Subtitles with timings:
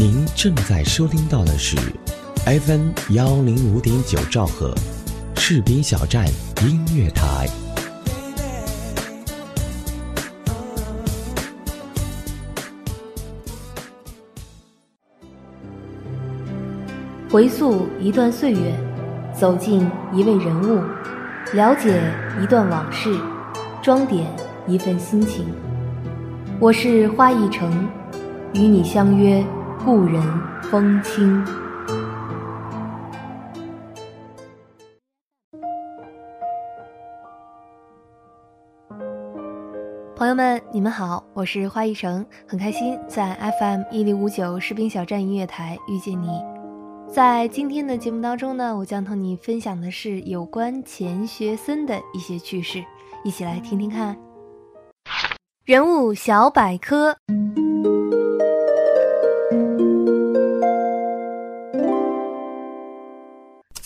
[0.00, 1.76] 您正在收听到的是
[2.46, 4.72] FM 幺零五点九兆赫，
[5.34, 6.24] 士兵小站
[6.62, 7.48] 音乐台。
[17.28, 18.72] 回溯一段岁月，
[19.36, 20.80] 走进一位人物，
[21.54, 22.00] 了解
[22.40, 23.18] 一段往事，
[23.82, 24.24] 装点
[24.68, 25.44] 一份心情。
[26.60, 27.88] 我是花一城，
[28.54, 29.44] 与你相约
[29.84, 30.22] 故人
[30.62, 31.44] 风清。
[40.16, 46.28] 朋友们，你们好，我是花一城，很开心在 FM 一零五九士兵小站音乐台遇见你。
[47.08, 52.84] 在今天的节目当中呢，我将同你分享的是有关钱学森的一些趣事，
[53.24, 54.16] 一起来听听看。
[55.64, 57.16] 人物小百科。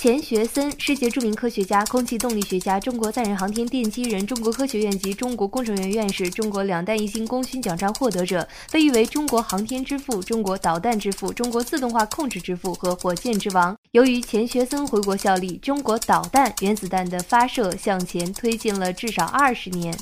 [0.03, 13.79] 钱学森，世界著名科学家、空气动力学家，中国载人航天奠基人，中国科学院及中国工程院院士，中国两弹一星功勋奖章获得者，被誉为中国航天之父、中国导弹之父、中国自动化控制之父和火箭之王。
[13.93, 19.97] 由于钱学森回国效力，中国导弹、原子弹的发射向前推进了至少二十年。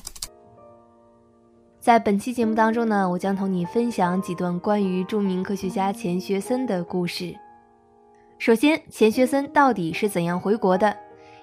[1.79, 7.37] 在本期节目当中呢，我将同你分享几段关于著名科学家钱学森的故事。
[8.41, 10.97] 首先，钱学森到底是怎样回国的？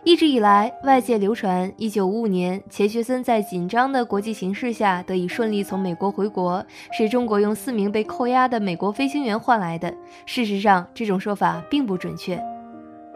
[0.03, 9.93] 一直以来，外界流传，1955年钱学森在紧张的国际形势下得以顺利从美国回国，是中国用四名被扣押的美国飞行员换来的。
[10.25, 12.43] 事实上，这种说法并不准确。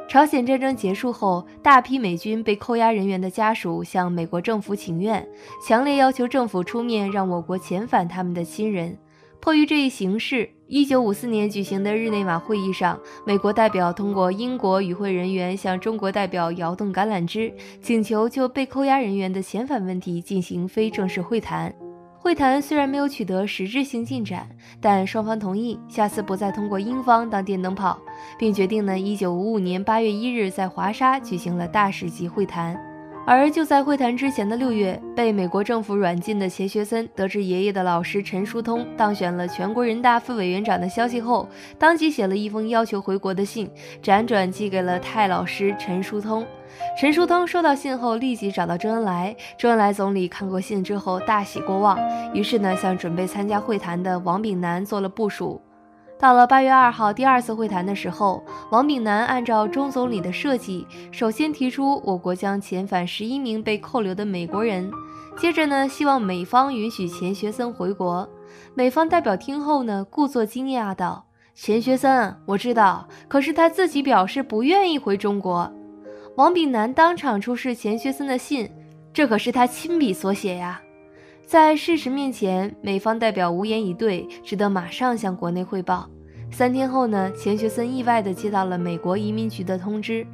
[0.08, 5.28] 朝鲜战争结束后，大批美军被扣押人员的家属向美国政府请愿，
[5.68, 8.96] 强烈要求政府出面让我国遣返他们的亲人。
[9.42, 17.52] 迫于这一形势，一九五四年举行的日内瓦会议上，美国代表通过英国与会人员向中国代表摇动橄榄枝，
[17.82, 21.74] 请求就被扣押人员的遣返问题进行非正式会谈。
[22.20, 24.48] 会谈虽然没有取得实质性进展，
[24.80, 28.00] 但双方同意下次不再通过英方当电灯泡，
[28.38, 32.80] 并决定呢，一九五五年八月一日在华沙举行了大使级会谈。
[33.24, 43.70] 而就在会谈之前的六月，被美国政府软禁的钱学森得知爷爷的老师陈叔通当选了全国人大副委员长的消息后，当即写了一封要求回国的信，
[44.02, 46.46] 辗转寄给了太老师陈叔通。
[47.00, 49.36] 陈叔通收到信后，立即找到周恩来。
[49.58, 52.00] 周恩来总理看过信之后，大喜过望，
[52.34, 55.62] 于是呢，向准备参加会谈的王炳南做了部署。
[56.22, 64.92] 到了八月二号第二次会谈的时候，王炳南按照钟总理的设计，首先提出我国将遣返十一名被扣留的美国人，
[65.36, 68.30] 接着呢，希望美方允许钱学森回国。
[68.76, 75.74] 美方代表听后呢，故作惊讶道：“钱学森，我知道，可是他自己表示不愿意回中国。”
[76.38, 78.70] 王炳南当场出示钱学森的信，
[79.12, 80.80] 这可是他亲笔所写呀。
[81.52, 86.10] 在事实面前，美方代表无言以对，只得马上向国内汇报。
[86.50, 90.26] 三天后呢，钱学森意外地接到了美国移民局的通知。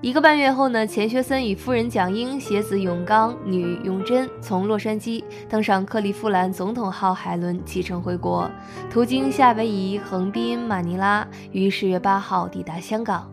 [0.00, 8.50] 一个半月后呢，钱学森与夫人蒋英、携子永刚、女永贞从洛杉矶登上克利夫兰总统号海轮启程回国，
[8.90, 13.30] 途经夏威夷、横滨、马尼拉，于十月八号抵达香港。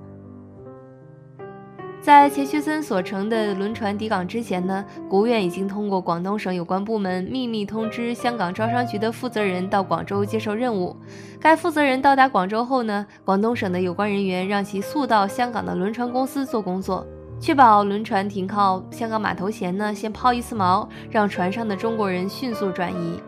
[2.01, 10.95] 在钱学森所乘的轮船抵港之前呢，国务院已经通过广东省有关部门秘密通知香港招商局的负责人到广州接受任务。
[11.39, 17.05] 该负责人到达广州后呢，广东省的有关人员让其速到香港的轮船公司做工作，
[17.39, 23.21] 确保轮船停靠香港码头前呢，先抛一次锚，让船上的中国人迅速转移。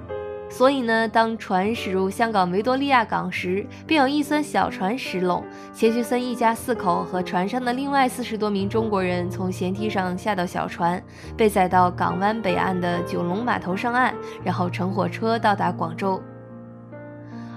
[0.54, 5.44] 所以呢，当船驶入香港维多利亚港时，便有一艘小船驶拢，
[5.74, 11.04] 钱学森一家四口和船上的另外四十多名中国人从舷梯上下到小船，
[11.36, 16.22] 被载到港湾北岸的九龙码头上岸，然后乘火车到达广州。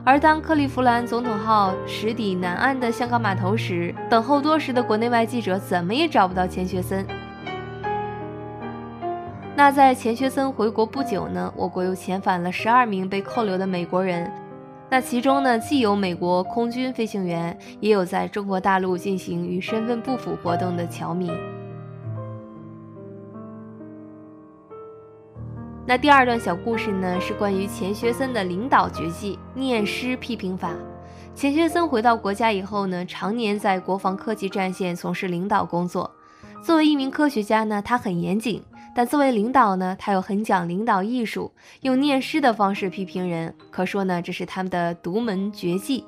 [0.03, 7.07] 而当克利夫兰总统号驶抵南岸的香港码头时，等候多时的国内外记者怎么也找不到钱学森。
[9.57, 14.31] 那在钱学森回国不久呢，我国又遣返了十二名被扣留的美国人。
[14.91, 21.33] 那其中呢，既有美国空军飞行员，也有在中国大陆进行与身份不符活动的侨民。
[25.87, 30.73] 那第二段小故事呢，是关于钱学森的领导绝技——念诗批评法。
[31.35, 36.11] 钱学森回到国家以后呢，常年在国防科技战线从事领导工作。
[36.63, 38.63] 作为一名科学家呢，他很严谨。
[38.97, 41.53] 但作为领导呢，他又很讲领导艺术，
[41.83, 46.03] 用念诗的方式批评人，可说呢这是他们的独门绝技。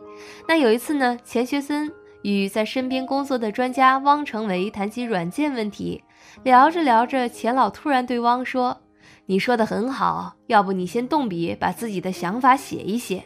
[0.49, 1.93] 那有一次呢，钱学森
[2.23, 6.03] 与在身边工作的专家汪成维谈起软件问题，
[6.45, 8.81] 聊着聊着，钱老突然对汪说
[9.27, 13.23] ：“你说的很好，要不你先动笔把自己的想法写一写。”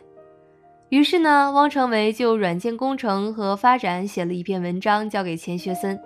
[0.93, 5.99] 于是呢，汪成维就软件工程和发展写了一篇文章交给钱学森。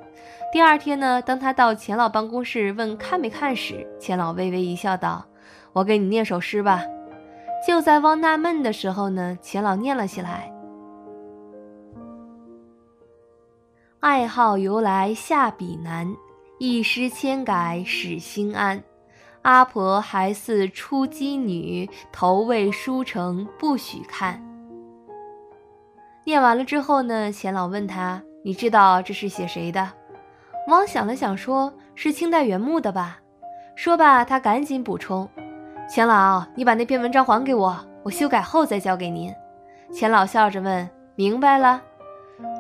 [0.53, 5.27] 第二天呢，当他到钱老办公室问看没看时，钱老微微一笑，道
[5.75, 6.85] ：“我给你念首诗吧。”
[7.67, 10.53] 就在汪纳闷的时候呢，钱老念了起来
[13.99, 16.15] ：“爱好由来下笔难，
[16.61, 18.81] 一诗千改始心安。
[19.43, 24.41] 阿婆还似初鸡女，头未梳成不许看。”
[26.27, 29.89] 念完了之后呢，钱老问他：“你知道这是写谁的？”
[30.67, 33.21] 汪想了想，说是清代原木的吧。
[33.77, 35.29] 说罢，他赶紧补充
[35.89, 39.33] ：“钱老，你把那篇文章还给我，我修改后再交给您。”
[39.95, 41.81] 钱老笑着问：“明白了？”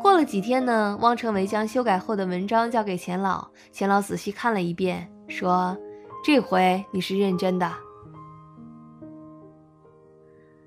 [0.00, 5.76] 过了几天呢，汪成维将修改后的文章交给钱老，钱老仔细看了一遍，说
[6.24, 7.68] ：“这回你是认真的。”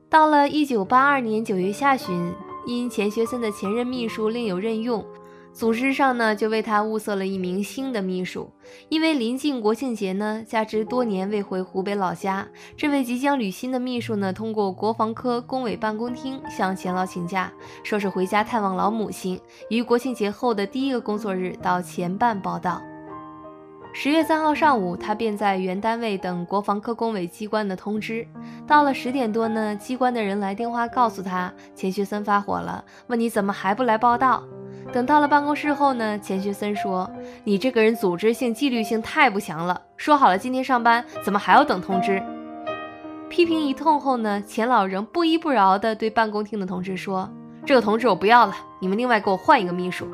[0.09, 2.33] 到了一九八二年九月下旬，
[2.69, 5.03] 因钱学森的前任秘书另有任用。
[5.51, 8.47] 组织上呢，就为他物色了一名新的秘书。
[8.87, 17.51] 因为临近国庆节呢，加之多年未回湖北老家，这位即将履新的秘书呢，通过国防科工委办公厅向钱老请假，
[17.83, 19.41] 说是回家探望老母亲，
[19.71, 22.79] 于国庆节后的第一个工作日到前办报道。
[23.91, 28.25] 十月三号上午，他便在原单位等国防科工委机关的通知。
[28.65, 34.43] 到了十点多呢，机关的人来电话告诉他，钱学森发火了，问你怎么还不来报道。
[34.93, 37.09] 等到了办公室后呢，钱学森说
[37.43, 39.81] ：“你这个人组织性、纪律性太不强了。
[39.97, 42.23] 说好了今天上班，怎么还要等通知？”
[43.27, 47.29] 批评一通后呢，钱老仍不依不饶地对办公厅的同志说
[47.65, 50.07] ：“这个同志我不要了，你们另外给我换一个秘书。”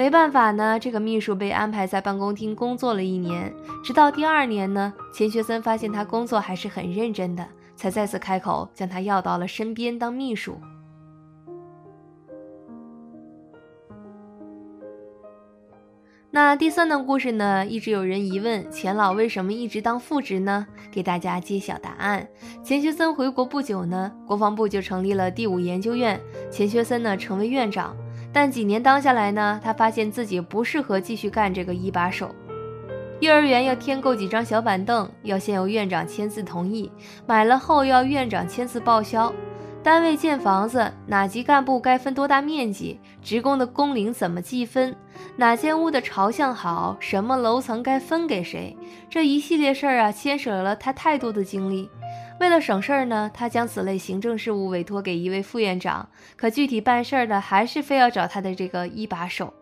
[0.00, 3.54] 没办法呢，这个秘书被安排在办公厅工作了一年，
[3.84, 10.58] 直到第二年呢，钱学森发现他工作还是很认真的，才再次开口将他要到了身边当秘书。
[16.30, 17.66] 那第三段故事呢？
[17.66, 20.66] 一直有人疑问钱老为什么一直当副职呢？
[20.90, 22.26] 给大家揭晓答案。
[22.64, 26.18] 钱学森回国不久呢，国防部就成立了第五研究院，
[26.50, 27.94] 钱学森呢成为院长。
[28.32, 32.34] 但几年当下来呢，他发现自己不适合继续干这个一把手。
[33.20, 36.90] 幼儿园要添购几张小板凳，要先由院长签字同意，
[37.26, 39.32] 买了后要院长签字报销。
[39.82, 43.00] 单位建房子，哪级干部该分多大面积？
[43.22, 44.94] 职工的工龄怎么计分？
[45.36, 46.96] 哪间屋的朝向好？
[47.00, 48.76] 什么楼层该分给谁？
[49.08, 51.90] 这一系列事儿啊，牵扯了他太多的精力。
[52.40, 59.52] 为了省事儿呢，他将此类行政事务委托给一位副院长，可具体办事儿的还是非要找他的这个一把手。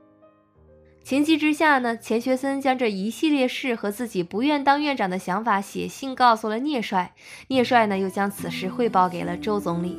[1.02, 7.12] 情急之下呢，钱学森将这一系列事和自己不愿当院长的想法写信告诉了聂帅，
[7.48, 9.98] 聂帅呢又将此事汇报给了周总理。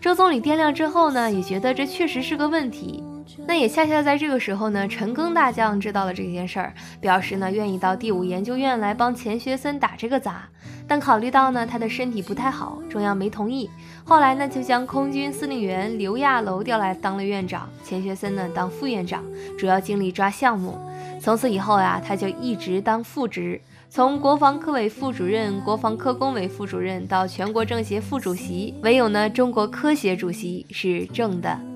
[0.00, 3.04] 周总理掂量之后呢，也觉得这确实是个问题。
[3.44, 10.48] 那也恰恰在这个时候呢，陈庚大将知道了这件事儿，表示呢愿意到第五研究院来帮钱学森打这个杂。
[10.88, 13.68] 但考虑到呢他的身体不太好，中央没同意。
[14.04, 19.22] 后来呢就将空军司令员刘亚楼调来当了院长，钱学森呢当副院长，
[19.58, 20.78] 主要精力抓项目。
[21.20, 23.60] 从此以后呀，他就一直当副职。
[23.88, 31.75] 从国防科委副主任、国防科工委副主任到全国政协副主席，唯有呢中国科协主席是正的。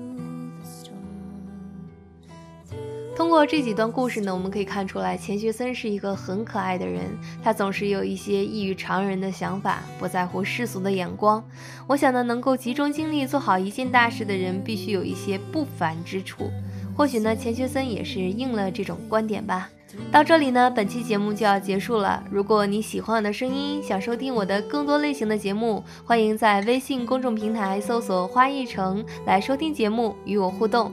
[3.31, 7.17] 通过这几段故事呢，我们可以看出来，钱学森是一个很可爱的人。
[7.41, 11.41] 他总是有一些异于常人的想法，不在乎世俗的眼光。
[11.87, 16.51] 我想呢，能够集中精力做好一件大事的人，必须有一些不凡之处。
[16.93, 19.69] 或许呢，钱学森也是应了这种观点吧。
[20.11, 22.21] 到这里呢，本期节目就要结束了。
[22.29, 30.91] 如果你喜欢我的声音，想收听我的更多类型的节目，欢迎在微信公众平台搜索“花一城”来收听节目，与我互动。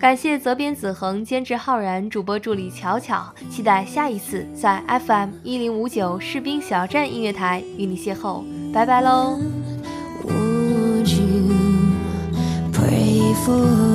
[0.00, 8.42] 感谢责编子恒、监制浩然、主播助理巧巧，期待下一次在 FM 一零五九士兵小站音乐台与你邂逅，
[8.72, 9.38] 拜拜喽。
[10.24, 11.54] Would you
[12.72, 13.89] pray for